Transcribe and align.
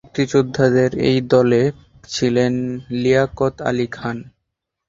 মুক্তিযোদ্ধাদের 0.05 0.91
এই 1.09 1.17
দলে 1.31 1.61
ছিলেন 2.09 2.53
লিয়াকত 3.01 3.55
আলী 3.69 3.87
খান। 3.87 4.17